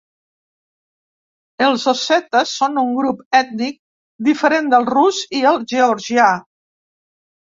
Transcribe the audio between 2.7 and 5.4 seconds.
un grup ètnic diferent del rus